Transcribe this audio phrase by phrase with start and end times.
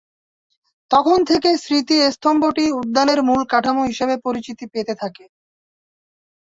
[0.91, 5.25] তখন থেকে স্মৃতিস্তম্ভটি উদ্যানের মূল কাঠামো হিসেবে পরিচিতি পেতে থাকে।